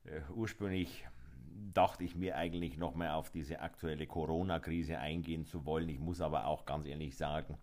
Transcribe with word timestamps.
Äh, 0.04 0.20
ursprünglich 0.34 1.06
dachte 1.72 2.04
ich 2.04 2.14
mir 2.14 2.36
eigentlich 2.36 2.76
noch 2.76 2.94
mal 2.94 3.12
auf 3.12 3.30
diese 3.30 3.60
aktuelle 3.60 4.06
Corona-Krise 4.06 4.98
eingehen 4.98 5.46
zu 5.46 5.64
wollen. 5.64 5.88
Ich 5.88 5.98
muss 5.98 6.20
aber 6.20 6.44
auch 6.44 6.66
ganz 6.66 6.84
ehrlich 6.84 7.16
sagen, 7.16 7.56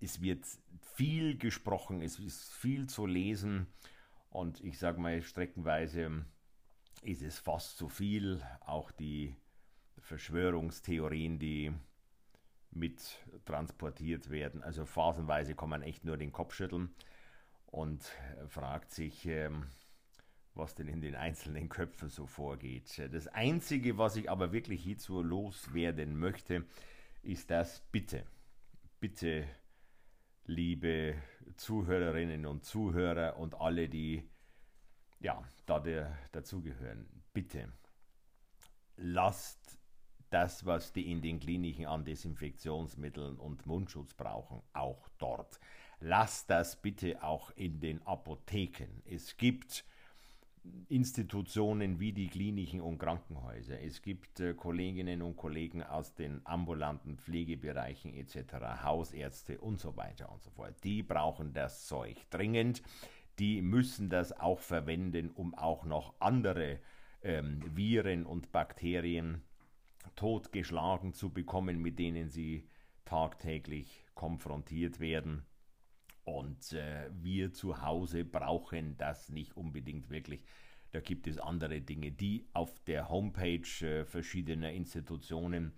es 0.00 0.20
wird 0.20 0.44
viel 0.94 1.36
gesprochen, 1.36 2.02
es 2.02 2.20
ist 2.20 2.52
viel 2.52 2.86
zu 2.88 3.06
lesen 3.06 3.66
und 4.34 4.60
ich 4.64 4.80
sage 4.80 5.00
mal, 5.00 5.22
streckenweise 5.22 6.24
ist 7.02 7.22
es 7.22 7.38
fast 7.38 7.78
zu 7.78 7.88
viel. 7.88 8.42
Auch 8.66 8.90
die 8.90 9.36
Verschwörungstheorien, 10.00 11.38
die 11.38 11.72
mit 12.72 13.20
transportiert 13.44 14.30
werden. 14.30 14.60
Also 14.64 14.86
phasenweise 14.86 15.54
kann 15.54 15.68
man 15.68 15.82
echt 15.82 16.04
nur 16.04 16.16
den 16.16 16.32
Kopf 16.32 16.52
schütteln 16.52 16.92
und 17.66 18.10
fragt 18.48 18.92
sich, 18.92 19.24
ähm, 19.26 19.66
was 20.54 20.74
denn 20.74 20.88
in 20.88 21.00
den 21.00 21.14
einzelnen 21.14 21.68
Köpfen 21.68 22.08
so 22.08 22.26
vorgeht. 22.26 23.00
Das 23.12 23.28
Einzige, 23.28 23.98
was 23.98 24.16
ich 24.16 24.28
aber 24.28 24.50
wirklich 24.50 24.82
hierzu 24.82 25.22
loswerden 25.22 26.18
möchte, 26.18 26.64
ist 27.22 27.52
das 27.52 27.78
Bitte. 27.92 28.24
Bitte 28.98 29.46
liebe 30.46 31.14
Zuhörerinnen 31.56 32.46
und 32.46 32.64
Zuhörer 32.64 33.38
und 33.38 33.54
alle, 33.60 33.88
die 33.88 34.28
ja, 35.24 35.42
da 35.64 35.80
der, 35.80 36.16
dazugehören, 36.32 37.06
bitte 37.32 37.72
lasst 38.96 39.80
das, 40.28 40.66
was 40.66 40.92
die 40.92 41.10
in 41.10 41.22
den 41.22 41.40
Kliniken 41.40 41.86
an 41.86 42.04
Desinfektionsmitteln 42.04 43.38
und 43.38 43.66
Mundschutz 43.66 44.12
brauchen, 44.14 44.62
auch 44.74 45.08
dort. 45.18 45.58
Lasst 46.00 46.50
das 46.50 46.80
bitte 46.80 47.22
auch 47.22 47.50
in 47.56 47.80
den 47.80 48.06
Apotheken. 48.06 49.02
Es 49.06 49.36
gibt 49.38 49.84
Institutionen 50.88 52.00
wie 52.00 52.12
die 52.12 52.28
Kliniken 52.28 52.80
und 52.80 52.98
Krankenhäuser. 52.98 53.80
Es 53.80 54.02
gibt 54.02 54.40
äh, 54.40 54.54
Kolleginnen 54.54 55.22
und 55.22 55.36
Kollegen 55.36 55.82
aus 55.82 56.14
den 56.14 56.40
ambulanten 56.44 57.16
Pflegebereichen 57.18 58.14
etc., 58.14 58.82
Hausärzte 58.82 59.58
und 59.58 59.78
so 59.78 59.96
weiter 59.96 60.30
und 60.32 60.42
so 60.42 60.50
fort. 60.50 60.74
Die 60.82 61.02
brauchen 61.02 61.52
das 61.52 61.86
Zeug 61.86 62.16
dringend. 62.30 62.82
Die 63.38 63.62
müssen 63.62 64.10
das 64.10 64.32
auch 64.32 64.60
verwenden, 64.60 65.30
um 65.30 65.54
auch 65.54 65.84
noch 65.84 66.14
andere 66.20 66.80
ähm, 67.22 67.60
Viren 67.74 68.26
und 68.26 68.52
Bakterien 68.52 69.42
totgeschlagen 70.16 71.12
zu 71.12 71.30
bekommen, 71.30 71.80
mit 71.80 71.98
denen 71.98 72.28
sie 72.28 72.68
tagtäglich 73.04 74.04
konfrontiert 74.14 75.00
werden. 75.00 75.44
Und 76.24 76.72
äh, 76.72 77.10
wir 77.12 77.52
zu 77.52 77.82
Hause 77.82 78.24
brauchen 78.24 78.96
das 78.96 79.28
nicht 79.28 79.56
unbedingt 79.56 80.10
wirklich. 80.10 80.44
Da 80.92 81.00
gibt 81.00 81.26
es 81.26 81.38
andere 81.38 81.80
Dinge, 81.80 82.12
die 82.12 82.46
auf 82.52 82.78
der 82.84 83.08
Homepage 83.08 83.86
äh, 83.86 84.04
verschiedener 84.04 84.72
Institutionen 84.72 85.72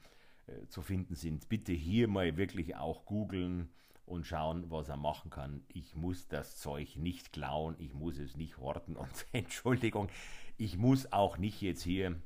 äh, 0.47 0.67
zu 0.69 0.83
finden 0.83 1.15
sind. 1.15 1.49
Bitte 1.49 1.73
hier 1.73 2.07
mal 2.07 2.37
wirklich 2.37 2.77
auch 2.77 3.07
googeln 3.07 3.71
und 4.07 4.25
schauen, 4.25 4.71
was 4.71 4.89
er 4.89 4.97
machen 4.97 5.31
kann. 5.31 5.65
Ich 5.69 5.95
muss 5.97 6.29
das 6.29 6.57
Zeug 6.57 6.97
nicht 6.97 7.33
klauen, 7.33 7.75
ich 7.79 7.93
muss 7.93 8.19
es 8.19 8.37
nicht 8.37 8.59
horten 8.59 8.97
und 8.97 9.27
Entschuldigung, 9.33 10.09
ich 10.57 10.79
muss 10.79 11.13
auch 11.13 11.37
nicht 11.37 11.61
jetzt 11.61 11.83
hier 11.83 12.21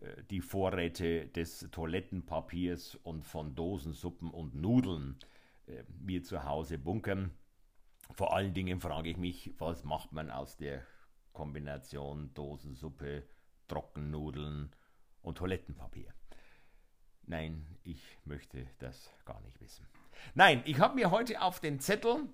äh, 0.00 0.22
die 0.30 0.40
Vorräte 0.40 1.28
des 1.28 1.68
Toilettenpapiers 1.70 2.96
und 2.96 3.24
von 3.24 3.54
Dosensuppen 3.54 4.30
und 4.30 4.54
Nudeln 4.54 5.18
äh, 5.66 5.84
mir 6.00 6.22
zu 6.22 6.44
Hause 6.44 6.78
bunkern. 6.78 7.30
Vor 8.12 8.34
allen 8.34 8.52
Dingen 8.52 8.80
frage 8.80 9.10
ich 9.10 9.16
mich, 9.16 9.54
was 9.58 9.84
macht 9.84 10.12
man 10.12 10.30
aus 10.30 10.56
der 10.56 10.84
Kombination 11.32 12.34
Dosensuppe, 12.34 13.22
Trockennudeln 13.68 14.74
und 15.22 15.38
Toilettenpapier? 15.38 16.12
Nein, 17.22 17.78
ich 17.84 18.02
möchte 18.24 18.66
das 18.80 19.12
gar 19.24 19.40
nicht 19.42 19.60
wissen. 19.60 19.86
Nein, 20.34 20.62
ich 20.64 20.78
habe 20.78 20.94
mir 20.94 21.10
heute 21.10 21.40
auf 21.42 21.60
den 21.60 21.80
Zettel 21.80 22.28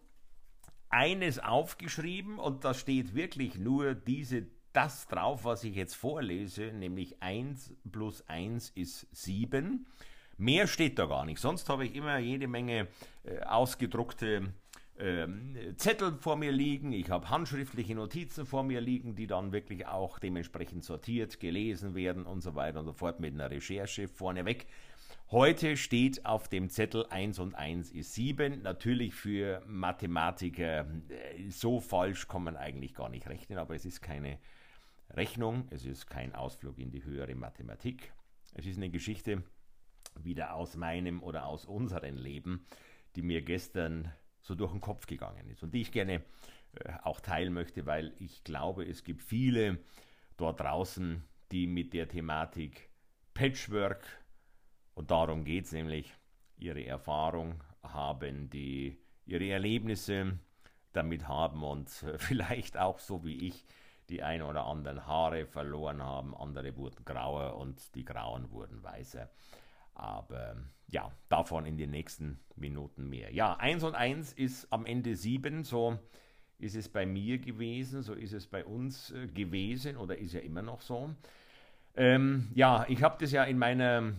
eines 0.88 1.38
aufgeschrieben 1.38 2.38
und 2.38 2.64
da 2.64 2.74
steht 2.74 3.14
wirklich 3.14 3.58
nur 3.58 3.94
diese 3.94 4.47
das 4.72 5.06
drauf, 5.08 5.44
was 5.44 5.64
ich 5.64 5.74
jetzt 5.74 5.96
vorlese, 5.96 6.72
nämlich 6.72 7.22
1 7.22 7.75
plus 7.91 8.28
1 8.28 8.70
ist 8.70 9.06
7. 9.10 9.86
Mehr 10.36 10.66
steht 10.66 10.98
da 10.98 11.06
gar 11.06 11.25
nicht. 11.25 11.41
Sonst 11.41 11.70
habe 11.70 11.86
ich 11.86 11.94
immer 11.94 12.19
jede 12.19 12.46
Menge 12.46 12.88
äh, 13.25 13.41
ausgedruckte 13.41 14.52
ähm, 14.98 15.56
Zettel 15.76 16.16
vor 16.20 16.36
mir 16.36 16.52
liegen, 16.52 16.92
ich 16.92 17.10
habe 17.10 17.28
handschriftliche 17.28 17.94
Notizen 17.94 18.46
vor 18.46 18.62
mir 18.64 18.80
liegen, 18.80 19.14
die 19.14 19.26
dann 19.26 19.52
wirklich 19.52 19.86
auch 19.86 20.19
dementsprechend 20.19 20.84
sortiert, 20.84 21.38
gelesen 21.38 21.94
werden 21.94 22.25
und 22.25 22.40
so 22.40 22.55
weiter 22.55 22.81
und 22.81 22.87
so 22.87 22.93
fort 22.93 23.20
mit 23.20 23.34
einer 23.34 23.50
Recherche 23.50 24.08
vorneweg. 24.08 24.66
Heute 25.31 25.76
steht 25.76 26.25
auf 26.25 26.49
dem 26.49 26.70
Zettel 26.70 27.06
1 27.06 27.41
und 27.41 27.55
1 27.55 27.91
ist 27.91 28.14
7. 28.14 28.62
Natürlich 28.62 29.14
für 29.14 29.62
Mathematiker 29.67 30.87
äh, 31.08 31.50
so 31.50 31.81
falsch 31.81 32.29
kann 32.29 32.44
man 32.44 32.56
eigentlich 32.56 32.94
gar 32.94 33.08
nicht 33.08 33.29
rechnen, 33.29 33.58
aber 33.58 33.75
es 33.75 33.85
ist 33.85 34.00
keine 34.00 34.38
Rechnung, 35.11 35.67
es 35.70 35.85
ist 35.85 36.06
kein 36.06 36.35
Ausflug 36.35 36.79
in 36.79 36.91
die 36.91 37.05
höhere 37.05 37.35
Mathematik. 37.35 38.12
Es 38.55 38.67
ist 38.67 38.76
eine 38.76 38.91
Geschichte 38.91 39.43
wieder 40.23 40.55
aus 40.55 40.76
meinem 40.76 41.23
oder 41.23 41.47
aus 41.47 41.64
unserem 41.64 42.17
Leben, 42.17 42.64
die 43.17 43.23
mir 43.23 43.43
gestern 43.43 44.12
so 44.41 44.55
durch 44.55 44.73
den 44.73 44.81
Kopf 44.81 45.06
gegangen 45.06 45.50
ist 45.50 45.62
und 45.62 45.75
die 45.75 45.81
ich 45.81 45.93
gerne 45.93 46.23
äh, 46.85 46.93
auch 47.02 47.20
teilen 47.20 47.52
möchte, 47.52 47.87
weil 47.87 48.14
ich 48.19 48.44
glaube, 48.44 48.85
es 48.85 49.05
gibt 49.05 49.23
viele 49.23 49.79
dort 50.37 50.61
draußen, 50.61 51.23
die 51.50 51.67
mit 51.67 51.93
der 51.93 52.09
Thematik 52.09 52.91
Patchwork, 53.35 54.06
und 54.96 55.10
darum 55.10 55.44
geht 55.44 55.66
es 55.66 55.72
nämlich, 55.72 56.12
ihre 56.56 56.84
Erfahrung 56.84 57.62
haben, 57.82 58.48
die 58.48 58.98
ihre 59.26 59.46
Erlebnisse 59.46 60.38
damit 60.93 61.28
haben 61.28 61.62
und 61.62 61.90
vielleicht 62.16 62.78
auch 62.78 62.98
so 62.98 63.25
wie 63.25 63.46
ich 63.46 63.64
die 64.08 64.22
ein 64.22 64.40
oder 64.40 64.64
anderen 64.64 65.06
Haare 65.06 65.46
verloren 65.46 66.02
haben, 66.02 66.34
andere 66.34 66.76
wurden 66.76 67.04
grauer 67.04 67.56
und 67.56 67.94
die 67.94 68.04
grauen 68.04 68.50
wurden 68.50 68.82
weißer. 68.82 69.28
Aber 69.94 70.56
ja, 70.88 71.10
davon 71.28 71.66
in 71.66 71.76
den 71.76 71.90
nächsten 71.90 72.38
Minuten 72.54 73.08
mehr. 73.08 73.32
Ja, 73.34 73.56
1 73.56 73.82
und 73.82 73.94
1 73.94 74.32
ist 74.32 74.72
am 74.72 74.87
Ende 74.87 75.16
7, 75.16 75.64
so 75.64 75.99
ist 76.58 76.76
es 76.76 76.88
bei 76.88 77.04
mir 77.04 77.38
gewesen, 77.38 78.02
so 78.02 78.14
ist 78.14 78.32
es 78.32 78.46
bei 78.46 78.64
uns 78.64 79.10
äh, 79.10 79.26
gewesen 79.26 79.96
oder 79.96 80.16
ist 80.16 80.32
ja 80.32 80.40
immer 80.40 80.62
noch 80.62 80.81
so. 80.81 81.10
Ähm, 81.96 82.49
ja, 82.54 82.87
ich 82.88 83.02
habe 83.02 83.16
das 83.19 83.32
ja 83.32 83.44
in 83.44 83.58
meiner 83.58 84.14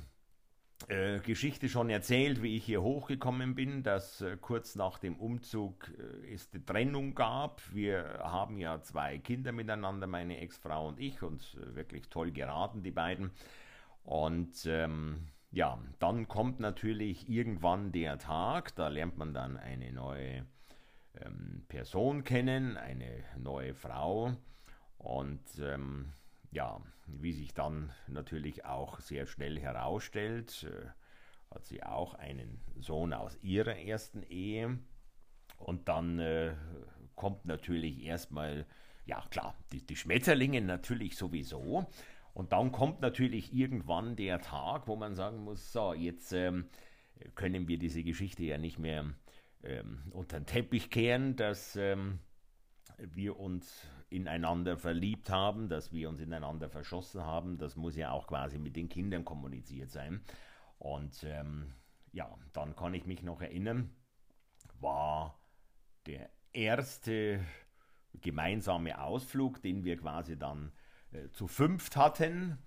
äh, 0.88 1.19
Geschichte 1.19 1.68
schon 1.68 1.89
erzählt, 1.89 2.41
wie 2.41 2.56
ich 2.56 2.63
hier 2.63 2.81
hochgekommen 2.81 3.56
bin, 3.56 3.83
dass 3.83 4.21
äh, 4.21 4.38
kurz 4.39 4.75
nach 4.75 5.00
dem 5.00 5.18
Umzug 5.18 5.89
äh, 5.89 6.33
es 6.33 6.50
die 6.50 6.63
Trennung 6.63 7.15
gab. 7.15 7.62
Wir 7.74 8.19
haben 8.24 8.57
ja 8.57 8.81
zwei 8.81 9.18
Kinder 9.18 9.51
miteinander, 9.51 10.07
meine 10.07 10.39
Ex-Frau 10.39 10.88
und 10.88 11.00
ich, 11.00 11.21
und 11.24 11.57
wirklich 11.75 12.09
toll 12.09 12.31
geraten, 12.31 12.83
die 12.83 12.91
beiden. 12.91 13.31
Und 14.03 14.65
ähm, 14.65 15.27
ja, 15.51 15.77
dann 16.00 16.27
kommt 16.27 16.59
natürlich 16.59 17.27
irgendwann 17.27 17.91
der 17.91 18.18
Tag, 18.19 18.75
da 18.75 18.88
lernt 18.88 19.18
man 19.18 19.33
dann 19.33 19.57
eine 19.57 19.91
neue 19.91 20.45
ähm, 21.15 21.65
Person 21.68 22.23
kennen, 22.23 22.77
eine 22.77 23.23
neue 23.38 23.73
Frau. 23.73 24.33
Und 24.97 25.41
ähm, 25.59 26.13
ja, 26.51 26.81
wie 27.07 27.33
sich 27.33 27.53
dann 27.53 27.91
natürlich 28.07 28.65
auch 28.65 28.99
sehr 28.99 29.25
schnell 29.25 29.59
herausstellt, 29.59 30.65
äh, 30.69 30.88
hat 31.53 31.65
sie 31.65 31.83
auch 31.83 32.13
einen 32.15 32.61
Sohn 32.79 33.13
aus 33.13 33.38
ihrer 33.41 33.77
ersten 33.77 34.23
Ehe. 34.23 34.79
Und 35.57 35.88
dann 35.88 36.19
äh, 36.19 36.53
kommt 37.15 37.45
natürlich 37.45 38.03
erstmal, 38.03 38.65
ja 39.05 39.23
klar, 39.29 39.55
die, 39.71 39.85
die 39.85 39.95
Schmetterlinge 39.95 40.61
natürlich 40.61 41.17
sowieso. 41.17 41.88
Und 42.33 42.51
dann 42.51 42.71
kommt 42.71 43.01
natürlich 43.01 43.53
irgendwann 43.53 44.15
der 44.15 44.41
Tag, 44.41 44.88
wo 44.88 44.95
man 44.95 45.15
sagen 45.15 45.44
muss, 45.44 45.71
so, 45.71 45.94
jetzt 45.94 46.33
ähm, 46.33 46.69
können 47.33 47.67
wir 47.67 47.79
diese 47.79 48.03
Geschichte 48.03 48.44
ja 48.44 48.57
nicht 48.59 48.77
mehr 48.77 49.11
ähm, 49.63 50.03
unter 50.11 50.39
den 50.39 50.45
Teppich 50.45 50.91
kehren, 50.91 51.35
dass 51.35 51.75
ähm, 51.75 52.19
wir 52.97 53.39
uns 53.39 53.88
ineinander 54.09 54.77
verliebt 54.77 55.29
haben, 55.29 55.69
dass 55.69 55.91
wir 55.91 56.09
uns 56.09 56.19
ineinander 56.19 56.69
verschossen 56.69 57.21
haben. 57.23 57.57
Das 57.57 57.75
muss 57.75 57.95
ja 57.95 58.11
auch 58.11 58.27
quasi 58.27 58.57
mit 58.57 58.75
den 58.75 58.89
Kindern 58.89 59.25
kommuniziert 59.25 59.89
sein. 59.89 60.21
Und 60.79 61.23
ähm, 61.23 61.73
ja, 62.11 62.33
dann 62.53 62.75
kann 62.75 62.94
ich 62.94 63.05
mich 63.05 63.23
noch 63.23 63.41
erinnern, 63.41 63.89
war 64.79 65.39
der 66.05 66.29
erste 66.53 67.44
gemeinsame 68.21 69.01
Ausflug, 69.01 69.61
den 69.61 69.83
wir 69.83 69.97
quasi 69.97 70.38
dann 70.38 70.71
äh, 71.11 71.29
zu 71.29 71.47
fünft 71.47 71.95
hatten. 71.95 72.57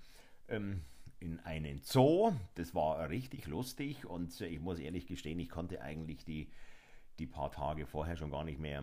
Ähm, 0.48 0.84
in 1.20 1.38
einen 1.40 1.80
Zoo. 1.82 2.32
Das 2.54 2.74
war 2.74 3.08
richtig 3.08 3.46
lustig 3.46 4.06
und 4.06 4.40
äh, 4.40 4.46
ich 4.46 4.60
muss 4.60 4.78
ehrlich 4.78 5.06
gestehen, 5.06 5.38
ich 5.38 5.50
konnte 5.50 5.82
eigentlich 5.82 6.24
die, 6.24 6.50
die 7.18 7.26
paar 7.26 7.50
Tage 7.50 7.86
vorher 7.86 8.16
schon 8.16 8.30
gar 8.30 8.44
nicht 8.44 8.58
mehr 8.58 8.82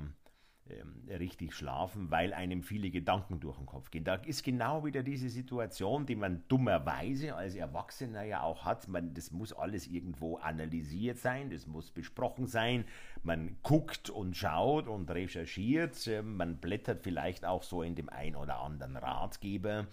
richtig 1.09 1.53
schlafen, 1.53 2.11
weil 2.11 2.33
einem 2.33 2.63
viele 2.63 2.89
Gedanken 2.89 3.39
durch 3.39 3.57
den 3.57 3.65
Kopf 3.65 3.91
gehen. 3.91 4.03
Da 4.03 4.15
ist 4.15 4.43
genau 4.43 4.85
wieder 4.85 5.03
diese 5.03 5.29
Situation, 5.29 6.05
die 6.05 6.15
man 6.15 6.43
dummerweise 6.47 7.35
als 7.35 7.55
Erwachsener 7.55 8.23
ja 8.23 8.41
auch 8.41 8.65
hat. 8.65 8.87
Man, 8.87 9.13
das 9.13 9.31
muss 9.31 9.53
alles 9.53 9.87
irgendwo 9.87 10.37
analysiert 10.37 11.17
sein, 11.17 11.49
das 11.49 11.67
muss 11.67 11.91
besprochen 11.91 12.47
sein. 12.47 12.85
Man 13.23 13.57
guckt 13.63 14.09
und 14.09 14.35
schaut 14.35 14.87
und 14.87 15.09
recherchiert. 15.09 16.07
Ähm, 16.07 16.37
man 16.37 16.57
blättert 16.57 17.01
vielleicht 17.01 17.45
auch 17.45 17.63
so 17.63 17.81
in 17.81 17.95
dem 17.95 18.09
ein 18.09 18.35
oder 18.35 18.59
anderen 18.59 18.97
Ratgeber 18.97 19.87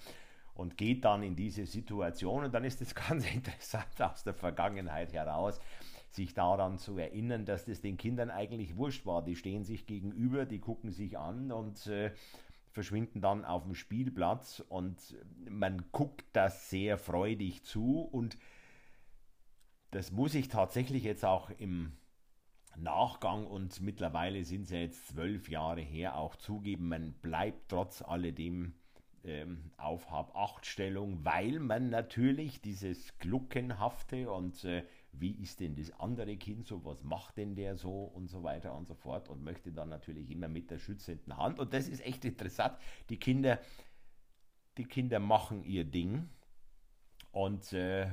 und 0.54 0.76
geht 0.76 1.04
dann 1.04 1.22
in 1.22 1.36
diese 1.36 1.66
Situation. 1.66 2.44
Und 2.44 2.54
dann 2.54 2.64
ist 2.64 2.80
es 2.80 2.94
ganz 3.08 3.30
interessant 3.32 4.00
aus 4.00 4.24
der 4.24 4.34
Vergangenheit 4.34 5.12
heraus 5.12 5.60
sich 6.14 6.34
daran 6.34 6.78
zu 6.78 6.96
erinnern, 6.96 7.44
dass 7.44 7.64
das 7.64 7.80
den 7.80 7.96
Kindern 7.96 8.30
eigentlich 8.30 8.76
wurscht 8.76 9.06
war. 9.06 9.24
Die 9.24 9.36
stehen 9.36 9.64
sich 9.64 9.86
gegenüber, 9.86 10.46
die 10.46 10.60
gucken 10.60 10.90
sich 10.90 11.18
an 11.18 11.50
und 11.50 11.86
äh, 11.86 12.12
verschwinden 12.70 13.20
dann 13.20 13.44
auf 13.44 13.64
dem 13.64 13.74
Spielplatz 13.74 14.62
und 14.68 15.16
man 15.48 15.84
guckt 15.92 16.24
das 16.32 16.70
sehr 16.70 16.98
freudig 16.98 17.62
zu 17.62 18.00
und 18.00 18.36
das 19.92 20.10
muss 20.10 20.34
ich 20.34 20.48
tatsächlich 20.48 21.04
jetzt 21.04 21.24
auch 21.24 21.50
im 21.50 21.92
Nachgang 22.76 23.46
und 23.46 23.80
mittlerweile 23.80 24.42
sind 24.44 24.62
es 24.62 24.70
ja 24.70 24.78
jetzt 24.78 25.06
zwölf 25.08 25.48
Jahre 25.48 25.80
her 25.80 26.16
auch 26.18 26.34
zugeben, 26.34 26.88
man 26.88 27.12
bleibt 27.12 27.68
trotz 27.68 28.02
alledem 28.02 28.74
ähm, 29.22 29.70
auf 29.76 30.10
Hab-Acht-Stellung, 30.10 31.24
weil 31.24 31.60
man 31.60 31.90
natürlich 31.90 32.60
dieses 32.60 33.16
Gluckenhafte 33.18 34.30
und 34.30 34.64
äh, 34.64 34.84
wie 35.20 35.32
ist 35.42 35.60
denn 35.60 35.74
das 35.74 35.90
andere 35.98 36.36
Kind 36.36 36.66
so, 36.66 36.84
was 36.84 37.02
macht 37.02 37.36
denn 37.36 37.54
der 37.54 37.76
so 37.76 38.04
und 38.04 38.28
so 38.28 38.42
weiter 38.42 38.74
und 38.74 38.86
so 38.86 38.94
fort 38.94 39.28
und 39.28 39.42
möchte 39.42 39.72
dann 39.72 39.88
natürlich 39.88 40.30
immer 40.30 40.48
mit 40.48 40.70
der 40.70 40.78
schützenden 40.78 41.36
Hand. 41.36 41.58
Und 41.58 41.72
das 41.72 41.88
ist 41.88 42.04
echt 42.04 42.24
interessant. 42.24 42.76
Die 43.08 43.18
Kinder, 43.18 43.60
die 44.76 44.84
Kinder 44.84 45.20
machen 45.20 45.64
ihr 45.64 45.84
Ding 45.84 46.28
und 47.32 47.72
äh, 47.72 48.08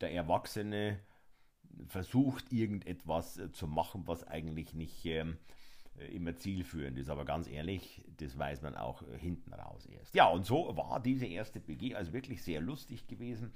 der 0.00 0.12
Erwachsene 0.12 1.00
versucht 1.88 2.52
irgendetwas 2.52 3.38
äh, 3.38 3.52
zu 3.52 3.66
machen, 3.66 4.06
was 4.06 4.24
eigentlich 4.24 4.74
nicht 4.74 5.04
ähm, 5.06 5.38
immer 6.12 6.36
zielführend 6.36 6.98
ist. 6.98 7.08
Aber 7.08 7.24
ganz 7.24 7.48
ehrlich, 7.48 8.04
das 8.16 8.38
weiß 8.38 8.62
man 8.62 8.74
auch 8.76 9.02
äh, 9.02 9.18
hinten 9.18 9.52
raus 9.52 9.86
erst. 9.86 10.14
Ja, 10.14 10.28
und 10.28 10.44
so 10.44 10.76
war 10.76 11.00
diese 11.00 11.26
erste 11.26 11.60
BG 11.60 11.94
also 11.94 12.12
wirklich 12.12 12.42
sehr 12.42 12.60
lustig 12.60 13.06
gewesen. 13.06 13.52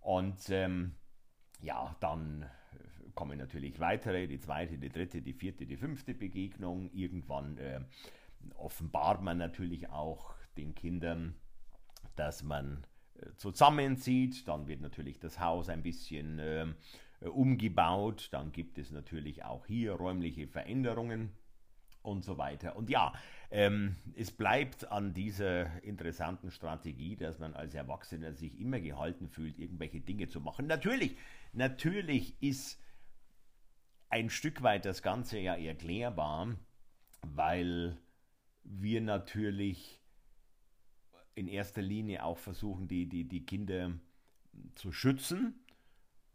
Und 0.00 0.50
ähm, 0.50 0.94
ja, 1.64 1.96
dann 2.00 2.46
kommen 3.14 3.38
natürlich 3.38 3.80
weitere, 3.80 4.26
die 4.26 4.40
zweite, 4.40 4.78
die 4.78 4.88
dritte, 4.88 5.22
die 5.22 5.32
vierte, 5.32 5.66
die 5.66 5.76
fünfte 5.76 6.14
Begegnung. 6.14 6.90
Irgendwann 6.92 7.58
äh, 7.58 7.80
offenbart 8.56 9.22
man 9.22 9.38
natürlich 9.38 9.90
auch 9.90 10.34
den 10.56 10.74
Kindern, 10.74 11.34
dass 12.16 12.42
man 12.42 12.86
äh, 13.14 13.34
zusammenzieht. 13.36 14.46
Dann 14.48 14.66
wird 14.66 14.80
natürlich 14.80 15.18
das 15.18 15.40
Haus 15.40 15.68
ein 15.68 15.82
bisschen 15.82 16.38
äh, 16.38 16.66
umgebaut. 17.20 18.28
Dann 18.32 18.52
gibt 18.52 18.78
es 18.78 18.90
natürlich 18.90 19.44
auch 19.44 19.66
hier 19.66 19.92
räumliche 19.92 20.46
Veränderungen 20.46 21.30
und 22.02 22.24
so 22.24 22.36
weiter. 22.36 22.76
Und 22.76 22.90
ja, 22.90 23.12
ähm, 23.54 23.94
es 24.16 24.32
bleibt 24.32 24.90
an 24.90 25.14
dieser 25.14 25.80
interessanten 25.84 26.50
Strategie, 26.50 27.14
dass 27.14 27.38
man 27.38 27.54
als 27.54 27.72
Erwachsener 27.72 28.34
sich 28.34 28.58
immer 28.58 28.80
gehalten 28.80 29.28
fühlt, 29.28 29.60
irgendwelche 29.60 30.00
Dinge 30.00 30.26
zu 30.26 30.40
machen. 30.40 30.66
Natürlich, 30.66 31.16
natürlich 31.52 32.34
ist 32.42 32.82
ein 34.08 34.28
Stück 34.28 34.62
weit 34.62 34.84
das 34.84 35.02
Ganze 35.02 35.38
ja 35.38 35.54
erklärbar, 35.54 36.56
weil 37.22 37.96
wir 38.64 39.00
natürlich 39.00 40.02
in 41.36 41.46
erster 41.46 41.82
Linie 41.82 42.24
auch 42.24 42.38
versuchen, 42.38 42.88
die, 42.88 43.08
die, 43.08 43.28
die 43.28 43.46
Kinder 43.46 43.92
zu 44.74 44.90
schützen. 44.90 45.64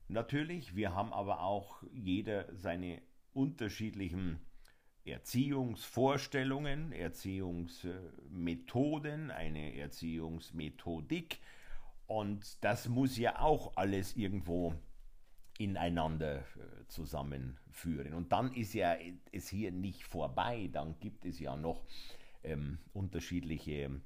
Natürlich, 0.08 0.74
wir 0.74 0.96
haben 0.96 1.12
aber 1.12 1.42
auch 1.42 1.84
jeder 1.92 2.46
seine 2.56 3.02
unterschiedlichen 3.34 4.40
Erziehungsvorstellungen, 5.12 6.92
Erziehungsmethoden, 6.92 9.32
eine 9.32 9.76
Erziehungsmethodik. 9.76 11.40
Und 12.08 12.64
das 12.64 12.90
muss 12.90 13.18
ja 13.18 13.40
auch 13.40 13.76
alles 13.76 14.16
irgendwo 14.16 14.74
ineinander 15.60 16.40
äh, 16.40 16.88
zusammenführen. 16.88 18.14
Und 18.14 18.32
dann 18.32 18.54
ist 18.54 18.74
ja 18.74 18.96
es 19.32 19.50
hier 19.50 19.72
nicht 19.72 20.06
vorbei, 20.06 20.70
dann 20.72 20.98
gibt 21.00 21.26
es 21.26 21.40
ja 21.40 21.56
noch 21.56 21.84
ähm, 22.44 22.80
unterschiedliche 22.94 24.02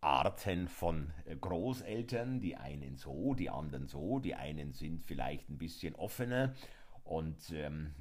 Arten 0.00 0.68
von 0.68 1.10
äh, 1.24 1.34
Großeltern, 1.34 2.40
die 2.40 2.56
einen 2.56 2.96
so, 2.96 3.34
die 3.34 3.50
anderen 3.50 3.88
so, 3.88 4.20
die 4.20 4.34
einen 4.34 4.72
sind 4.72 5.02
vielleicht 5.02 5.48
ein 5.48 5.58
bisschen 5.58 5.94
offener 5.94 6.54
und 7.08 7.50
ähm, 7.52 7.94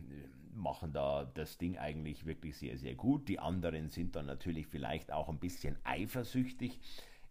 machen 0.53 0.91
da 0.91 1.25
das 1.25 1.57
Ding 1.57 1.77
eigentlich 1.77 2.25
wirklich 2.25 2.57
sehr, 2.57 2.77
sehr 2.77 2.95
gut. 2.95 3.29
Die 3.29 3.39
anderen 3.39 3.89
sind 3.89 4.15
dann 4.15 4.25
natürlich 4.25 4.67
vielleicht 4.67 5.11
auch 5.11 5.29
ein 5.29 5.39
bisschen 5.39 5.77
eifersüchtig 5.83 6.79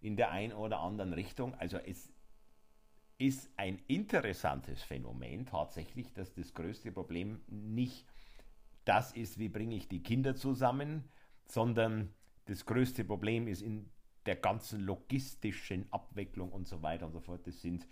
in 0.00 0.16
der 0.16 0.30
einen 0.30 0.52
oder 0.52 0.80
anderen 0.80 1.12
Richtung. 1.12 1.54
Also 1.54 1.78
es 1.78 2.12
ist 3.18 3.50
ein 3.56 3.78
interessantes 3.88 4.82
Phänomen 4.82 5.46
tatsächlich, 5.46 6.12
dass 6.12 6.32
das 6.34 6.54
größte 6.54 6.92
Problem 6.92 7.40
nicht 7.48 8.06
das 8.84 9.12
ist, 9.12 9.38
wie 9.38 9.48
bringe 9.48 9.74
ich 9.74 9.88
die 9.88 10.02
Kinder 10.02 10.36
zusammen, 10.36 11.04
sondern 11.46 12.14
das 12.44 12.64
größte 12.64 13.04
Problem 13.04 13.48
ist 13.48 13.62
in 13.62 13.90
der 14.26 14.36
ganzen 14.36 14.80
logistischen 14.80 15.90
Abwicklung 15.92 16.52
und 16.52 16.68
so 16.68 16.82
weiter 16.82 17.06
und 17.06 17.12
so 17.12 17.20
fort. 17.20 17.46
Das 17.46 17.60
sind, 17.60 17.86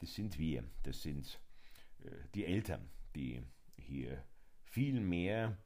das 0.00 0.14
sind 0.14 0.38
wir, 0.38 0.64
das 0.82 1.02
sind 1.02 1.40
äh, 2.04 2.10
die 2.34 2.44
Eltern, 2.44 2.88
die 3.14 3.42
hier 3.76 4.22
viel 4.64 5.00
mehr 5.00 5.56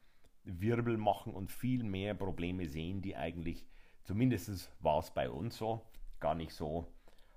Wirbel 0.43 0.97
machen 0.97 1.33
und 1.33 1.51
viel 1.51 1.83
mehr 1.83 2.13
Probleme 2.13 2.67
sehen, 2.67 3.01
die 3.01 3.15
eigentlich, 3.15 3.65
zumindest 4.03 4.71
war 4.79 4.99
es 4.99 5.11
bei 5.11 5.29
uns 5.29 5.57
so, 5.57 5.81
gar 6.19 6.35
nicht 6.35 6.53
so 6.53 6.87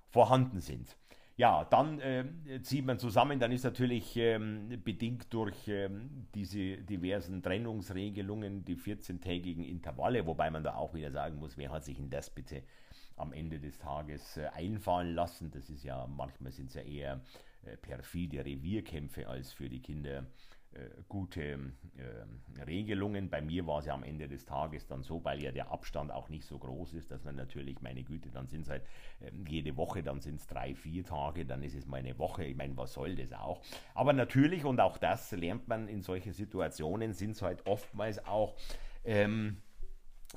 vorhanden 0.09 0.59
sind. 0.59 0.95
ja, 1.39 1.63
dann 1.63 2.01
äh, 2.01 2.25
zieht 2.63 2.85
man 2.85 2.99
zusammen, 2.99 3.39
dann 3.39 3.53
ist 3.53 3.63
natürlich 3.63 4.17
ähm, 4.17 4.81
bedingt 4.83 5.33
durch 5.33 5.69
ähm, 5.69 6.27
diese 6.35 6.77
diversen 6.79 7.41
Trennungsregelungen 7.41 8.65
die 8.65 8.75
14-tägigen 8.75 9.63
Intervalle, 9.63 10.25
wobei 10.25 10.49
man 10.51 10.65
da 10.65 10.75
auch 10.75 10.93
wieder 10.93 11.11
sagen 11.11 11.37
muss, 11.39 11.57
wer 11.57 11.71
hat 11.71 11.85
sich 11.85 11.97
in 11.97 12.09
das 12.09 12.29
bitte 12.29 12.63
am 13.15 13.31
Ende 13.31 13.59
des 13.59 13.77
Tages 13.77 14.35
äh, 14.35 14.47
einfallen 14.47 15.15
lassen. 15.15 15.49
Das 15.51 15.69
ist 15.69 15.83
ja, 15.85 16.07
manchmal 16.07 16.51
sind 16.51 16.71
es 16.71 16.75
ja 16.75 16.81
eher 16.81 17.21
perfide 17.81 18.45
Revierkämpfe 18.45 19.27
als 19.27 19.51
für 19.53 19.69
die 19.69 19.81
Kinder 19.81 20.25
äh, 20.71 20.89
gute 21.07 21.41
äh, 21.41 22.61
Regelungen. 22.63 23.29
Bei 23.29 23.41
mir 23.41 23.65
war 23.65 23.79
es 23.79 23.87
ja 23.87 23.95
am 23.95 24.03
Ende 24.03 24.27
des 24.27 24.45
Tages 24.45 24.85
dann 24.85 25.01
so, 25.01 25.23
weil 25.25 25.41
ja 25.41 25.51
der 25.51 25.71
Abstand 25.71 26.11
auch 26.11 26.29
nicht 26.29 26.45
so 26.45 26.59
groß 26.59 26.93
ist, 26.93 27.09
dass 27.09 27.23
man 27.23 27.35
natürlich, 27.35 27.81
meine 27.81 28.03
Güte, 28.03 28.29
dann 28.29 28.47
sind 28.47 28.61
es 28.61 28.69
halt 28.69 28.83
äh, 29.19 29.31
jede 29.47 29.75
Woche, 29.77 30.03
dann 30.03 30.21
sind 30.21 30.35
es 30.35 30.45
drei, 30.45 30.75
vier 30.75 31.03
Tage, 31.03 31.43
dann 31.45 31.63
ist 31.63 31.73
es 31.73 31.87
mal 31.87 31.97
eine 31.97 32.19
Woche. 32.19 32.43
Ich 32.43 32.55
meine, 32.55 32.77
was 32.77 32.93
soll 32.93 33.15
das 33.15 33.33
auch? 33.33 33.63
Aber 33.95 34.13
natürlich, 34.13 34.63
und 34.63 34.79
auch 34.79 34.99
das 34.99 35.31
lernt 35.31 35.67
man 35.67 35.87
in 35.87 36.03
solchen 36.03 36.33
Situationen, 36.33 37.13
sind 37.13 37.31
es 37.31 37.41
halt 37.41 37.65
oftmals 37.65 38.23
auch 38.27 38.55
ähm, 39.03 39.57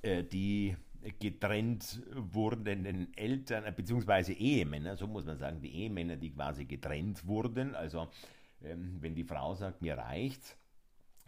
äh, 0.00 0.24
die 0.24 0.76
getrennt 1.18 2.02
wurdenen 2.14 3.12
Eltern, 3.16 3.74
beziehungsweise 3.74 4.32
Ehemänner, 4.32 4.96
so 4.96 5.06
muss 5.06 5.24
man 5.24 5.38
sagen, 5.38 5.60
die 5.60 5.74
Ehemänner, 5.74 6.16
die 6.16 6.30
quasi 6.30 6.64
getrennt 6.64 7.26
wurden. 7.26 7.74
Also 7.74 8.08
ähm, 8.62 8.98
wenn 9.00 9.14
die 9.14 9.24
Frau 9.24 9.54
sagt, 9.54 9.82
mir 9.82 9.98
reicht's, 9.98 10.56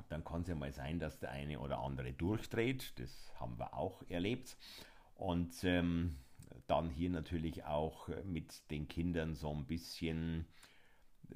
dann 0.08 0.24
kann 0.24 0.42
es 0.42 0.48
ja 0.48 0.54
mal 0.54 0.72
sein, 0.72 0.98
dass 0.98 1.18
der 1.18 1.30
eine 1.30 1.60
oder 1.60 1.78
andere 1.78 2.12
durchdreht. 2.12 2.98
Das 2.98 3.32
haben 3.38 3.58
wir 3.58 3.74
auch 3.74 4.02
erlebt. 4.08 4.56
Und 5.14 5.64
ähm, 5.64 6.16
dann 6.66 6.90
hier 6.90 7.10
natürlich 7.10 7.64
auch 7.64 8.08
mit 8.24 8.70
den 8.70 8.88
Kindern 8.88 9.34
so 9.34 9.50
ein 9.50 9.66
bisschen 9.66 10.46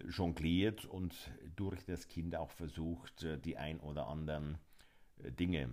jongliert 0.09 0.85
und 0.85 1.15
durch 1.57 1.85
das 1.85 2.09
Kind 2.09 2.37
auch 2.37 2.51
versucht, 2.51 3.27
die 3.45 3.57
ein 3.57 3.81
oder 3.81 4.07
anderen 4.09 4.59
äh, 5.23 5.33
Dinge 5.33 5.71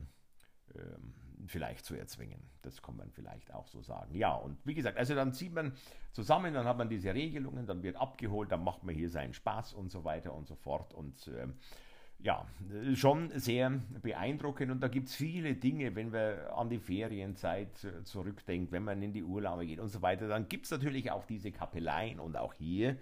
ähm, 0.75 1.13
vielleicht 1.47 1.85
zu 1.85 1.95
erzwingen. 1.95 2.39
Das 2.61 2.81
kann 2.81 2.95
man 2.97 3.11
vielleicht 3.11 3.53
auch 3.53 3.67
so 3.67 3.81
sagen. 3.81 4.15
Ja, 4.15 4.33
und 4.33 4.57
wie 4.65 4.73
gesagt, 4.73 4.97
also 4.97 5.15
dann 5.15 5.33
zieht 5.33 5.53
man 5.53 5.73
zusammen, 6.11 6.53
dann 6.53 6.65
hat 6.65 6.77
man 6.77 6.89
diese 6.89 7.13
Regelungen, 7.13 7.65
dann 7.65 7.83
wird 7.83 7.97
abgeholt, 7.97 8.51
dann 8.51 8.63
macht 8.63 8.83
man 8.83 8.95
hier 8.95 9.09
seinen 9.09 9.33
Spaß 9.33 9.73
und 9.73 9.89
so 9.89 10.03
weiter 10.03 10.33
und 10.33 10.47
so 10.47 10.55
fort. 10.55 10.93
Und 10.93 11.27
äh, 11.27 11.47
ja, 12.19 12.45
schon 12.93 13.31
sehr 13.39 13.69
beeindruckend. 14.01 14.71
Und 14.71 14.81
da 14.81 14.87
gibt 14.87 15.09
es 15.09 15.15
viele 15.15 15.55
Dinge, 15.55 15.95
wenn 15.95 16.11
wir 16.11 16.57
an 16.57 16.69
die 16.69 16.79
Ferienzeit 16.79 17.87
zurückdenken, 18.03 18.71
wenn 18.71 18.83
man 18.83 19.01
in 19.01 19.13
die 19.13 19.23
Urlaube 19.23 19.65
geht 19.65 19.79
und 19.79 19.89
so 19.89 20.01
weiter. 20.01 20.27
Dann 20.27 20.47
gibt 20.47 20.65
es 20.65 20.71
natürlich 20.71 21.11
auch 21.11 21.25
diese 21.25 21.51
Kapelleien 21.51 22.19
und 22.19 22.37
auch 22.37 22.53
hier 22.53 22.97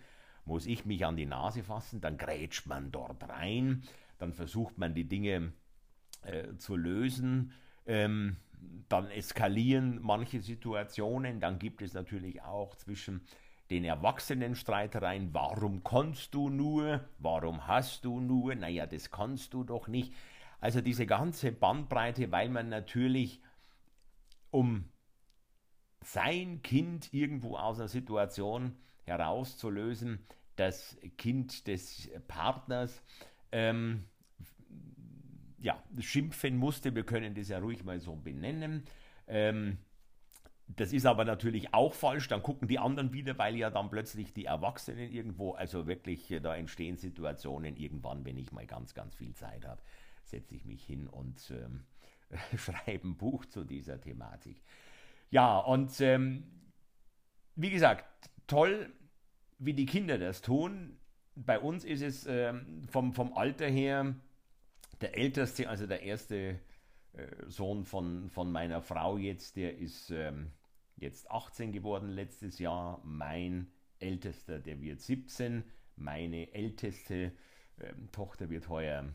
muss 0.46 0.66
ich 0.66 0.86
mich 0.86 1.06
an 1.06 1.16
die 1.16 1.26
Nase 1.26 1.64
fassen, 1.64 2.02
dann 2.02 2.18
grätscht 2.18 2.68
man 2.68 2.92
dort 2.92 3.30
rein, 3.30 3.84
dann 4.18 4.34
versucht 4.34 4.78
man 4.78 4.94
die 4.94 5.08
Dinge 5.08 5.54
äh, 6.24 6.56
zu 6.58 6.76
lösen 6.76 7.54
ähm, 7.86 8.38
dann 8.90 9.10
eskalieren 9.10 10.00
manche 10.02 10.42
Situationen. 10.42 11.40
Dann 11.40 11.60
gibt 11.60 11.82
es 11.82 11.94
natürlich 11.94 12.42
auch 12.42 12.76
zwischen 12.76 13.22
den 13.70 13.86
Erwachsenen 13.86 14.56
Streitereien. 14.56 15.34
Warum 15.34 15.84
kannst 15.84 16.34
du 16.34 16.50
nur? 16.50 17.08
Warum 17.20 17.68
hast 17.68 18.06
du 18.06 18.20
nur? 18.20 18.56
Naja, 18.56 18.86
das 18.86 19.10
kannst 19.10 19.54
du 19.54 19.64
doch 19.64 19.88
nicht. 19.88 20.14
Also 20.60 20.80
diese 20.82 21.06
ganze 21.06 21.52
Bandbreite, 21.52 22.32
weil 22.32 22.50
man 22.50 22.70
natürlich 22.70 23.42
um 24.52 24.90
sein 26.02 26.62
Kind 26.62 27.14
irgendwo 27.14 27.58
aus 27.58 27.80
einer 27.80 27.88
Situation 27.88 28.76
herauszulösen, 29.06 30.26
das 30.56 30.98
Kind 31.18 31.68
des 31.68 32.10
Partners, 32.28 33.02
ähm, 33.52 34.06
ja, 35.64 35.82
schimpfen 36.00 36.58
musste. 36.58 36.94
Wir 36.94 37.04
können 37.04 37.34
das 37.34 37.48
ja 37.48 37.58
ruhig 37.58 37.84
mal 37.84 38.00
so 38.00 38.16
benennen. 38.16 38.84
Ähm, 39.28 39.78
das 40.68 40.92
ist 40.92 41.06
aber 41.06 41.24
natürlich 41.26 41.74
auch 41.74 41.94
falsch. 41.94 42.28
Dann 42.28 42.44
gucken 42.44 42.68
die 42.68 42.80
anderen 42.80 43.14
wieder, 43.14 43.38
weil 43.38 43.56
ja 43.56 43.70
dann 43.70 43.90
plötzlich 43.90 44.34
die 44.34 44.46
Erwachsenen 44.46 45.10
irgendwo, 45.12 45.54
also 45.54 45.88
wirklich, 45.88 46.30
äh, 46.32 46.42
da 46.42 46.56
entstehen 46.56 46.98
Situationen 46.98 47.78
irgendwann, 47.78 48.26
wenn 48.26 48.38
ich 48.38 48.52
mal 48.52 48.68
ganz, 48.68 48.94
ganz 48.94 49.16
viel 49.16 49.34
Zeit 49.34 49.66
habe, 49.66 49.82
setze 50.24 50.54
ich 50.54 50.66
mich 50.66 50.84
hin 50.84 51.08
und 51.08 51.52
ähm, 51.52 51.86
schreibe 52.58 53.08
ein 53.08 53.16
Buch 53.16 53.46
zu 53.46 53.64
dieser 53.64 54.02
Thematik. 54.02 54.62
Ja, 55.32 55.60
und 55.60 56.00
ähm, 56.02 56.44
wie 57.56 57.70
gesagt, 57.70 58.06
toll, 58.48 58.92
wie 59.60 59.74
die 59.74 59.86
Kinder 59.86 60.18
das 60.18 60.42
tun. 60.42 60.98
Bei 61.36 61.58
uns 61.58 61.86
ist 61.86 62.02
es 62.02 62.26
ähm, 62.28 62.84
vom, 62.90 63.14
vom 63.14 63.34
Alter 63.34 63.68
her 63.68 64.14
der 65.04 65.18
älteste, 65.18 65.70
also 65.70 65.86
der 65.86 66.02
erste 66.02 66.60
äh, 67.14 67.28
Sohn 67.48 67.86
von, 67.86 68.30
von 68.30 68.52
meiner 68.52 68.82
Frau 68.82 69.18
jetzt, 69.18 69.56
der 69.56 69.78
ist 69.78 70.10
ähm, 70.10 70.52
jetzt 70.96 71.30
18 71.30 71.72
geworden 71.72 72.10
letztes 72.10 72.60
Jahr. 72.60 73.02
Mein 73.04 73.72
ältester, 74.00 74.60
der 74.60 74.82
wird 74.82 75.02
17. 75.02 75.64
Meine 75.96 76.54
älteste 76.54 77.34
ähm, 77.80 78.12
Tochter 78.12 78.50
wird 78.50 78.70
heuer 78.70 79.14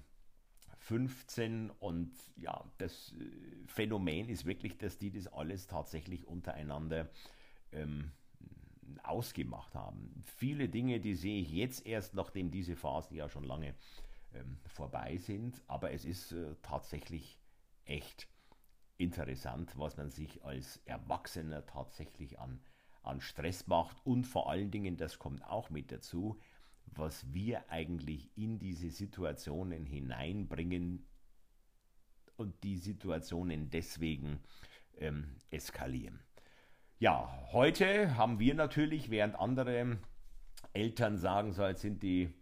15 0.78 1.70
und 1.70 2.12
ja, 2.36 2.64
das 2.78 3.14
äh, 3.18 3.24
Phänomen 3.66 4.28
ist 4.28 4.44
wirklich, 4.44 4.78
dass 4.78 4.98
die 4.98 5.10
das 5.10 5.26
alles 5.26 5.66
tatsächlich 5.66 6.26
untereinander 6.26 7.08
ähm, 7.72 8.12
ausgemacht 9.02 9.74
haben. 9.74 10.22
Viele 10.36 10.68
Dinge, 10.68 11.00
die 11.00 11.14
sehe 11.14 11.40
ich 11.40 11.50
jetzt 11.50 11.86
erst, 11.86 12.14
nachdem 12.14 12.50
diese 12.50 12.76
Phasen 12.76 13.16
ja 13.16 13.28
schon 13.28 13.44
lange 13.44 13.74
ähm, 14.38 14.58
vorbei 14.66 15.16
sind. 15.16 15.62
Aber 15.66 15.92
es 15.92 16.04
ist 16.04 16.32
äh, 16.32 16.54
tatsächlich 16.62 17.38
echt 17.84 18.28
interessant, 18.96 19.72
was 19.76 19.96
man 19.96 20.10
sich 20.10 20.44
als 20.44 20.80
Erwachsener 20.84 21.64
tatsächlich 21.66 22.38
an, 22.38 22.60
an 23.02 23.20
Stress 23.20 23.66
macht 23.66 23.96
und 24.04 24.24
vor 24.24 24.50
allen 24.50 24.70
Dingen, 24.70 24.96
das 24.96 25.18
kommt 25.18 25.44
auch 25.44 25.70
mit 25.70 25.92
dazu, 25.92 26.38
was 26.86 27.32
wir 27.32 27.70
eigentlich 27.70 28.30
in 28.36 28.58
diese 28.58 28.90
Situationen 28.90 29.86
hineinbringen 29.86 31.06
und 32.36 32.62
die 32.64 32.76
Situationen 32.76 33.70
deswegen 33.70 34.40
ähm, 34.96 35.36
eskalieren. 35.50 36.20
Ja, 36.98 37.46
heute 37.52 38.16
haben 38.16 38.38
wir 38.40 38.54
natürlich, 38.54 39.10
während 39.10 39.36
andere 39.36 39.98
Eltern 40.72 41.16
sagen, 41.16 41.52
so 41.52 41.64
jetzt 41.64 41.82
sind 41.82 42.02
die, 42.02 42.34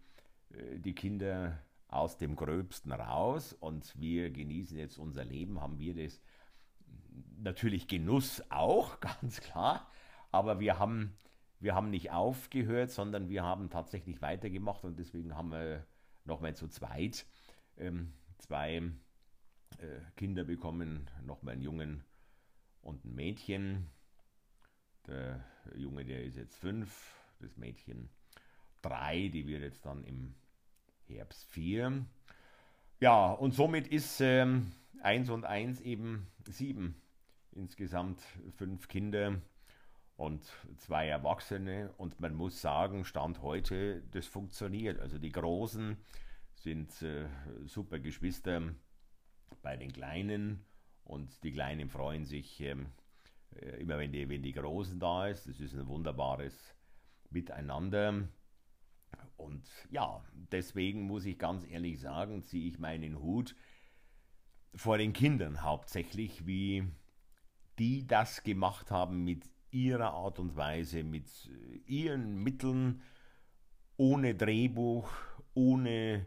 äh, 0.51 0.79
die 0.79 0.95
Kinder 0.95 1.59
aus 1.87 2.17
dem 2.17 2.35
Gröbsten 2.35 2.91
raus 2.91 3.53
und 3.53 3.99
wir 3.99 4.29
genießen 4.29 4.77
jetzt 4.77 4.97
unser 4.97 5.23
Leben, 5.23 5.61
haben 5.61 5.79
wir 5.79 5.95
das 5.95 6.19
natürlich 7.37 7.87
Genuss 7.87 8.43
auch, 8.49 8.99
ganz 8.99 9.39
klar, 9.39 9.89
aber 10.31 10.59
wir 10.59 10.79
haben, 10.79 11.17
wir 11.59 11.75
haben 11.75 11.89
nicht 11.89 12.11
aufgehört, 12.11 12.91
sondern 12.91 13.29
wir 13.29 13.43
haben 13.43 13.69
tatsächlich 13.69 14.21
weitergemacht 14.21 14.83
und 14.83 14.99
deswegen 14.99 15.35
haben 15.35 15.51
wir 15.51 15.85
nochmal 16.25 16.55
zu 16.55 16.67
zweit 16.67 17.25
ähm, 17.77 18.13
zwei 18.37 18.81
äh, 19.79 20.01
Kinder 20.15 20.43
bekommen, 20.43 21.09
nochmal 21.25 21.53
einen 21.53 21.61
Jungen 21.61 22.03
und 22.81 23.05
ein 23.05 23.15
Mädchen. 23.15 23.87
Der 25.07 25.43
Junge, 25.75 26.03
der 26.03 26.23
ist 26.23 26.35
jetzt 26.35 26.57
fünf, 26.57 27.15
das 27.39 27.55
Mädchen 27.55 28.09
drei, 28.81 29.29
die 29.29 29.47
wird 29.47 29.61
jetzt 29.61 29.85
dann 29.85 30.03
im 30.03 30.35
Herbst 31.07 31.45
4. 31.51 32.05
Ja, 32.99 33.31
und 33.31 33.53
somit 33.53 33.87
ist 33.87 34.21
ähm, 34.21 34.71
1 35.01 35.29
und 35.29 35.45
1 35.45 35.81
eben 35.81 36.27
7. 36.47 36.95
Insgesamt 37.51 38.21
fünf 38.55 38.87
Kinder 38.87 39.41
und 40.15 40.43
zwei 40.77 41.07
Erwachsene. 41.07 41.93
Und 41.97 42.19
man 42.19 42.33
muss 42.33 42.61
sagen, 42.61 43.05
Stand 43.05 43.41
heute, 43.41 44.03
das 44.11 44.27
funktioniert. 44.27 44.99
Also 44.99 45.17
die 45.17 45.31
Großen 45.31 45.97
sind 46.55 47.01
äh, 47.01 47.27
super 47.65 47.99
Geschwister 47.99 48.61
bei 49.61 49.77
den 49.77 49.93
Kleinen 49.93 50.65
und 51.03 51.43
die 51.43 51.51
Kleinen 51.51 51.89
freuen 51.89 52.25
sich 52.25 52.59
ähm, 52.61 52.87
äh, 53.55 53.81
immer, 53.81 53.97
wenn 53.97 54.11
die, 54.11 54.27
wenn 54.27 54.41
die 54.41 54.53
Großen 54.53 54.99
da 54.99 55.27
ist. 55.27 55.47
Das 55.47 55.59
ist 55.59 55.73
ein 55.73 55.87
wunderbares 55.87 56.75
Miteinander. 57.29 58.27
Und 59.37 59.69
ja, 59.89 60.23
deswegen 60.51 61.03
muss 61.03 61.25
ich 61.25 61.37
ganz 61.37 61.65
ehrlich 61.69 61.99
sagen, 61.99 62.43
ziehe 62.43 62.67
ich 62.67 62.79
meinen 62.79 63.19
Hut 63.19 63.55
vor 64.75 64.97
den 64.97 65.13
Kindern 65.13 65.63
hauptsächlich, 65.63 66.45
wie 66.45 66.83
die 67.79 68.05
das 68.07 68.43
gemacht 68.43 68.91
haben 68.91 69.23
mit 69.23 69.49
ihrer 69.71 70.11
Art 70.11 70.39
und 70.39 70.55
Weise, 70.55 71.03
mit 71.03 71.27
ihren 71.85 72.43
Mitteln, 72.43 73.01
ohne 73.97 74.35
Drehbuch, 74.35 75.09
ohne 75.53 76.25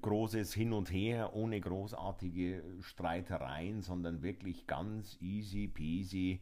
großes 0.00 0.54
Hin 0.54 0.72
und 0.72 0.90
Her, 0.90 1.34
ohne 1.34 1.60
großartige 1.60 2.62
Streitereien, 2.80 3.82
sondern 3.82 4.22
wirklich 4.22 4.66
ganz 4.66 5.16
easy 5.20 5.68
peasy 5.68 6.40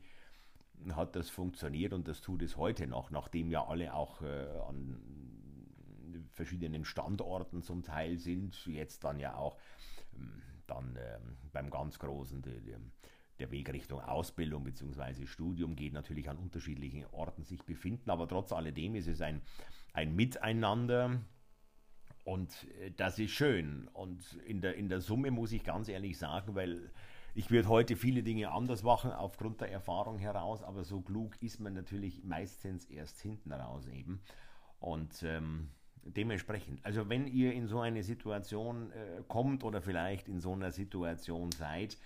hat 0.94 1.16
das 1.16 1.30
funktioniert 1.30 1.92
und 1.92 2.08
das 2.08 2.20
tut 2.20 2.42
es 2.42 2.56
heute 2.56 2.86
noch, 2.86 3.10
nachdem 3.10 3.50
ja 3.50 3.66
alle 3.66 3.94
auch 3.94 4.22
äh, 4.22 4.46
an 4.68 5.00
verschiedenen 6.32 6.84
Standorten 6.84 7.62
zum 7.62 7.82
Teil 7.82 8.18
sind, 8.18 8.66
jetzt 8.66 9.04
dann 9.04 9.18
ja 9.18 9.34
auch 9.36 9.58
ähm, 10.14 10.42
dann 10.66 10.96
ähm, 10.96 11.36
beim 11.52 11.70
ganz 11.70 11.98
Großen 11.98 12.42
die, 12.42 12.60
die, 12.60 12.76
der 13.38 13.50
Weg 13.50 13.72
Richtung 13.72 14.00
Ausbildung 14.00 14.64
bzw. 14.64 15.26
Studium 15.26 15.76
geht 15.76 15.92
natürlich 15.92 16.28
an 16.28 16.36
unterschiedlichen 16.38 17.04
Orten 17.12 17.44
sich 17.44 17.62
befinden, 17.64 18.10
aber 18.10 18.28
trotz 18.28 18.52
alledem 18.52 18.94
ist 18.94 19.08
es 19.08 19.20
ein, 19.20 19.42
ein 19.92 20.14
Miteinander 20.14 21.20
und 22.24 22.66
äh, 22.80 22.92
das 22.92 23.18
ist 23.18 23.32
schön 23.32 23.88
und 23.88 24.34
in 24.46 24.60
der, 24.60 24.76
in 24.76 24.88
der 24.88 25.00
Summe 25.00 25.30
muss 25.30 25.52
ich 25.52 25.64
ganz 25.64 25.88
ehrlich 25.88 26.18
sagen, 26.18 26.54
weil 26.54 26.90
ich 27.34 27.50
würde 27.50 27.68
heute 27.68 27.96
viele 27.96 28.22
Dinge 28.22 28.50
anders 28.50 28.82
machen 28.82 29.12
aufgrund 29.12 29.60
der 29.60 29.70
Erfahrung 29.70 30.18
heraus, 30.18 30.62
aber 30.62 30.84
so 30.84 31.00
klug 31.00 31.40
ist 31.42 31.60
man 31.60 31.74
natürlich 31.74 32.24
meistens 32.24 32.84
erst 32.86 33.20
hinten 33.20 33.52
raus 33.52 33.86
eben 33.86 34.20
und 34.78 35.22
ähm, 35.22 35.70
dementsprechend, 36.02 36.84
also 36.84 37.08
wenn 37.08 37.26
ihr 37.26 37.52
in 37.52 37.66
so 37.66 37.80
eine 37.80 38.02
Situation 38.02 38.90
äh, 38.92 39.22
kommt 39.28 39.64
oder 39.64 39.82
vielleicht 39.82 40.28
in 40.28 40.40
so 40.40 40.52
einer 40.52 40.72
Situation 40.72 41.52
seid, 41.52 41.98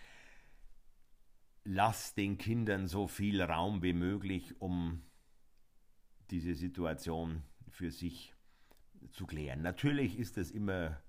lasst 1.65 2.19
den 2.19 2.37
Kindern 2.39 2.87
so 2.87 3.07
viel 3.07 3.41
Raum 3.41 3.83
wie 3.83 3.93
möglich, 3.93 4.61
um 4.61 5.03
diese 6.31 6.55
Situation 6.55 7.43
für 7.69 7.91
sich 7.91 8.35
zu 9.13 9.27
klären. 9.27 9.63
Natürlich 9.63 10.19
ist 10.19 10.39
es 10.39 10.51
immer 10.51 11.01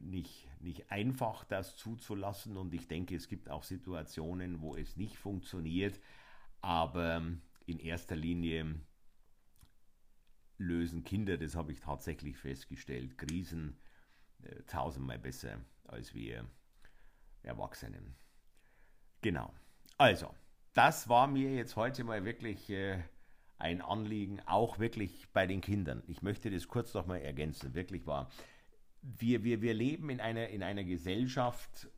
nicht, 0.00 0.48
nicht 0.60 0.90
einfach, 0.90 1.44
das 1.44 1.76
zuzulassen 1.76 2.56
und 2.56 2.74
ich 2.74 2.88
denke, 2.88 3.14
es 3.14 3.28
gibt 3.28 3.48
auch 3.48 3.64
Situationen, 3.64 4.60
wo 4.60 4.76
es 4.76 4.96
nicht 4.96 5.16
funktioniert, 5.16 6.00
aber 6.60 7.22
in 7.66 7.78
erster 7.78 8.16
Linie 8.16 8.80
lösen 10.58 11.04
Kinder, 11.04 11.38
das 11.38 11.54
habe 11.56 11.72
ich 11.72 11.80
tatsächlich 11.80 12.36
festgestellt, 12.36 13.16
Krisen 13.16 13.78
äh, 14.42 14.62
tausendmal 14.64 15.18
besser 15.18 15.58
als 15.84 16.14
wir 16.14 16.44
Erwachsenen. 17.42 18.14
Genau. 19.22 19.52
Also, 19.96 20.34
das 20.72 21.08
war 21.08 21.26
mir 21.26 21.54
jetzt 21.54 21.76
heute 21.76 22.04
mal 22.04 22.24
wirklich 22.24 22.70
äh, 22.70 23.02
ein 23.58 23.82
Anliegen, 23.82 24.40
auch 24.46 24.78
wirklich 24.78 25.28
bei 25.32 25.46
den 25.46 25.60
Kindern. 25.60 26.02
Ich 26.06 26.22
möchte 26.22 26.50
das 26.50 26.68
kurz 26.68 26.94
noch 26.94 27.06
mal 27.06 27.20
ergänzen. 27.20 27.74
Wirklich 27.74 28.06
war, 28.06 28.30
wir, 29.02 29.44
wir, 29.44 29.62
wir 29.62 29.74
leben 29.74 30.10
in 30.10 30.20
einer, 30.20 30.48
in 30.48 30.62
einer 30.62 30.84
Gesellschaft, 30.84 31.88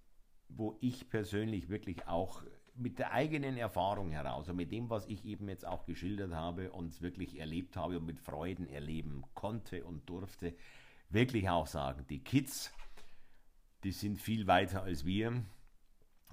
wo 0.49 0.77
ich 0.81 1.09
persönlich 1.09 1.69
wirklich 1.69 2.07
auch 2.07 2.43
mit 2.75 2.99
der 2.99 3.13
eigenen 3.13 3.57
Erfahrung 3.57 4.11
heraus 4.11 4.49
und 4.49 4.57
mit 4.57 4.73
dem, 4.73 4.89
was 4.89 5.07
ich 5.07 5.25
eben 5.25 5.49
jetzt 5.49 5.67
auch 5.67 5.85
geschildert 5.85 6.33
habe 6.33 6.73
und 6.73 7.01
wirklich 7.03 7.39
erlebt 7.39 7.77
habe 7.77 7.99
und 7.99 8.07
mit 8.07 8.19
Freuden 8.19 8.67
erleben 8.67 9.25
konnte 9.35 9.85
und 9.85 10.09
durfte, 10.09 10.55
wirklich 11.11 11.49
auch 11.49 11.67
sagen, 11.67 12.07
die 12.09 12.23
Kids, 12.23 12.73
die 13.85 13.93
sind 13.93 14.19
viel 14.19 14.47
weiter 14.47 14.83
als 14.83 15.05
wir. 15.05 15.45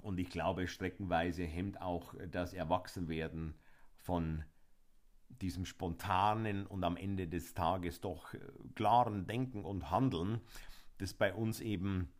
Und 0.00 0.18
ich 0.18 0.30
glaube, 0.30 0.66
streckenweise 0.66 1.44
hemmt 1.44 1.80
auch 1.82 2.14
das 2.30 2.54
Erwachsenwerden 2.54 3.54
von 3.98 4.44
diesem 5.40 5.64
spontanen 5.64 6.66
und 6.66 6.84
am 6.84 6.96
Ende 6.96 7.28
des 7.28 7.54
Tages 7.54 8.00
doch 8.00 8.34
äh, 8.34 8.38
klaren 8.74 9.26
Denken 9.26 9.64
und 9.64 9.90
Handeln, 9.90 10.40
das 10.98 11.14
bei 11.14 11.32
uns 11.32 11.60
eben 11.60 12.12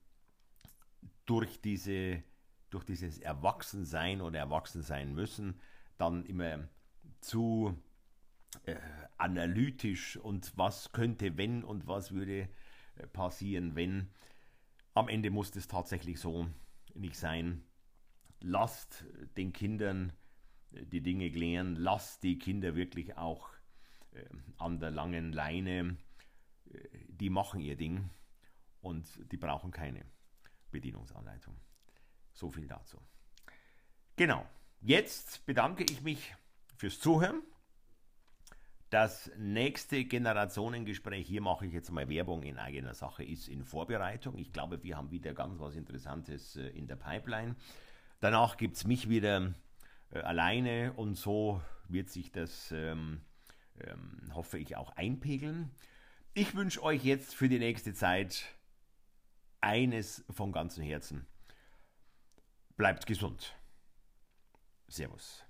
durch, 1.26 1.60
diese, 1.60 2.22
durch 2.70 2.84
dieses 2.84 3.18
Erwachsensein 3.18 4.20
oder 4.20 4.38
Erwachsensein 4.38 5.14
müssen 5.14 5.60
dann 5.98 6.24
immer 6.24 6.68
zu 7.20 7.76
äh, 8.64 8.76
analytisch 9.18 10.16
und 10.16 10.56
was 10.56 10.92
könnte, 10.92 11.36
wenn 11.36 11.62
und 11.62 11.86
was 11.86 12.12
würde 12.12 12.48
äh, 12.96 13.06
passieren, 13.06 13.74
wenn. 13.74 14.08
Am 14.94 15.08
Ende 15.08 15.30
muss 15.30 15.54
es 15.54 15.68
tatsächlich 15.68 16.18
so 16.18 16.48
nicht 16.94 17.16
sein 17.16 17.62
lasst 18.40 19.04
den 19.36 19.52
Kindern 19.52 20.12
die 20.72 21.00
Dinge 21.00 21.30
klären, 21.30 21.76
lasst 21.76 22.22
die 22.22 22.38
Kinder 22.38 22.74
wirklich 22.74 23.16
auch 23.16 23.50
äh, 24.12 24.24
an 24.58 24.78
der 24.78 24.90
langen 24.90 25.32
Leine, 25.32 25.96
äh, 26.72 26.78
die 27.08 27.30
machen 27.30 27.60
ihr 27.60 27.76
Ding 27.76 28.10
und 28.80 29.06
die 29.32 29.36
brauchen 29.36 29.70
keine 29.70 30.04
Bedienungsanleitung. 30.70 31.56
So 32.32 32.50
viel 32.50 32.66
dazu. 32.66 32.98
Genau, 34.16 34.46
jetzt 34.80 35.44
bedanke 35.46 35.84
ich 35.84 36.02
mich 36.02 36.34
fürs 36.76 37.00
Zuhören. 37.00 37.42
Das 38.90 39.30
nächste 39.36 40.04
Generationengespräch, 40.04 41.26
hier 41.26 41.40
mache 41.40 41.66
ich 41.66 41.72
jetzt 41.72 41.92
mal 41.92 42.08
Werbung 42.08 42.42
in 42.42 42.58
eigener 42.58 42.92
Sache, 42.92 43.22
ist 43.22 43.48
in 43.48 43.64
Vorbereitung. 43.64 44.36
Ich 44.36 44.52
glaube, 44.52 44.82
wir 44.82 44.96
haben 44.96 45.12
wieder 45.12 45.32
ganz 45.32 45.60
was 45.60 45.76
Interessantes 45.76 46.56
in 46.56 46.88
der 46.88 46.96
Pipeline. 46.96 47.54
Danach 48.18 48.56
gibt 48.56 48.76
es 48.76 48.84
mich 48.84 49.08
wieder 49.08 49.38
äh, 49.38 49.52
alleine 50.18 50.92
und 50.94 51.14
so 51.14 51.62
wird 51.88 52.10
sich 52.10 52.32
das, 52.32 52.72
ähm, 52.72 53.20
ähm, 53.80 54.30
hoffe 54.34 54.58
ich, 54.58 54.76
auch 54.76 54.96
einpegeln. 54.96 55.70
Ich 56.34 56.54
wünsche 56.54 56.82
euch 56.82 57.04
jetzt 57.04 57.34
für 57.34 57.48
die 57.48 57.58
nächste 57.58 57.94
Zeit 57.94 58.44
eines 59.60 60.24
von 60.30 60.52
ganzem 60.52 60.84
Herzen. 60.84 61.26
Bleibt 62.76 63.06
gesund. 63.06 63.54
Servus. 64.88 65.44